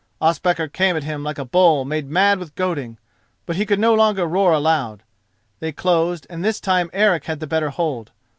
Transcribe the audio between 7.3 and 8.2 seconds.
the better hold.